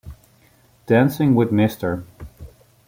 Dancing 0.87 1.35
with 1.35 1.51
Mr. 1.51 2.03